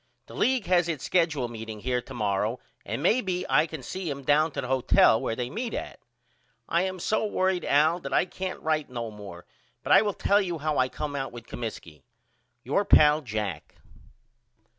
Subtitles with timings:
[0.25, 4.09] The league has its skedule meeting here to morrow and may be I can see
[4.09, 5.99] him down to the hotel where they meet at.
[6.67, 9.45] I am so worried Al that I can't write no more
[9.83, 12.01] but I will tell you how I come out with Comiskey.
[12.63, 13.75] Your pal, JACK.